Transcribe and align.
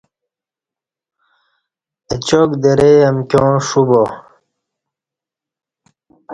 اچاک 2.11 2.51
درئ 2.61 2.97
امکیاں 3.09 3.55
ݜو 3.67 3.81
با 3.89 4.03